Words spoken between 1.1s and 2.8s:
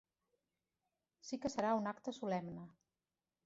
Sí que serà un acte solemne.